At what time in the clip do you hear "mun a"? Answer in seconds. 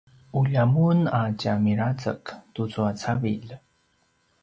0.73-1.21